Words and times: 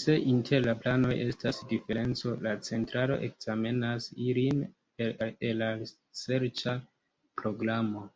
Se 0.00 0.14
inter 0.30 0.58
la 0.64 0.72
planoj 0.80 1.12
estas 1.26 1.60
diferenco, 1.70 2.34
la 2.48 2.52
centralo 2.68 3.16
ekzamenas 3.28 4.10
ilin 4.28 4.60
per 5.00 5.26
erarserĉa 5.54 6.76
programo. 7.44 8.06